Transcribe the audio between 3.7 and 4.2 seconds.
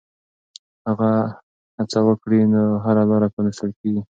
کېږي.